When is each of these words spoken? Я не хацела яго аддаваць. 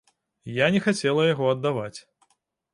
Я 0.65 0.69
не 0.77 0.81
хацела 0.87 1.27
яго 1.33 1.53
аддаваць. 1.53 1.99